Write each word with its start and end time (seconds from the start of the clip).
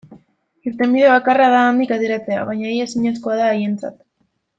Irtenbide 0.69 1.11
bakarra 1.11 1.49
da 1.55 1.59
handik 1.65 1.93
ateratzea, 1.97 2.47
baina 2.51 2.71
ia 2.79 2.87
ezinezkoa 2.91 3.37
da 3.41 3.51
haientzat. 3.51 4.01